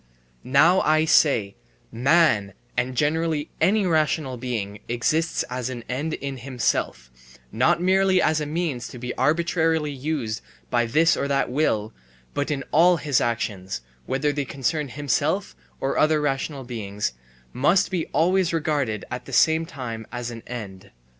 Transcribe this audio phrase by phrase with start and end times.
[0.43, 1.53] Now I say:
[1.91, 7.11] man and generally any rational being exists as an end in himself,
[7.51, 10.41] not merely as a means to be arbitrarily used
[10.71, 11.93] by this or that will,
[12.33, 17.13] but in all his actions, whether they concern himself or other rational beings,
[17.53, 20.89] must be always regarded at the same time as an end.